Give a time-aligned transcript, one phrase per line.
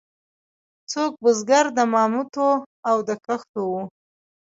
[0.91, 2.49] څوک بزګر د مامتو
[2.89, 3.81] او د کښتو وو.